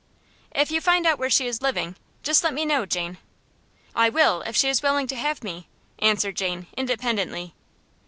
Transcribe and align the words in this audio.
"If 0.55 0.71
you 0.71 0.81
find 0.81 1.05
out 1.05 1.19
where 1.19 1.29
she 1.29 1.45
is 1.45 1.61
living, 1.61 1.95
just 2.23 2.43
let 2.43 2.55
me 2.55 2.65
know, 2.65 2.87
Jane." 2.87 3.19
"I 3.93 4.09
will 4.09 4.41
if 4.47 4.55
she 4.55 4.67
is 4.67 4.81
willing 4.81 5.05
to 5.05 5.15
have 5.15 5.43
me," 5.43 5.67
answered 5.99 6.37
Jane, 6.37 6.65
independently. 6.75 7.53